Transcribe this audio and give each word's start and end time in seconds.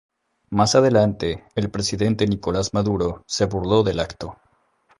Más 0.49 0.73
adelante 0.73 1.45
el 1.53 1.69
presidente 1.69 2.25
Nicolás 2.25 2.73
Maduro 2.73 3.23
se 3.27 3.45
burló 3.45 3.83
del 3.83 3.99
acto. 3.99 4.35